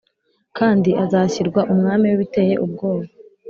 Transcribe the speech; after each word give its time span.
kandi 0.57 0.89
azashyirwa 1.03 1.61
umwami 1.73 2.05
w’ibiteye 2.09 2.53
ubwoba 2.65 3.05